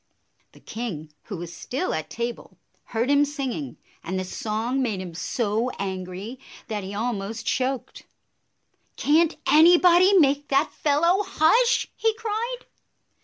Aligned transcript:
The 0.53 0.59
king, 0.59 1.13
who 1.25 1.37
was 1.37 1.53
still 1.55 1.93
at 1.93 2.09
table, 2.09 2.57
heard 2.85 3.07
him 3.11 3.23
singing, 3.23 3.77
and 4.03 4.17
the 4.19 4.23
song 4.25 4.81
made 4.81 4.99
him 4.99 5.13
so 5.13 5.69
angry 5.77 6.39
that 6.69 6.83
he 6.83 6.95
almost 6.95 7.45
choked. 7.45 8.07
"Can't 8.95 9.37
anybody 9.45 10.17
make 10.17 10.47
that 10.47 10.71
fellow 10.73 11.21
hush?" 11.21 11.87
he 11.95 12.15
cried. 12.15 12.61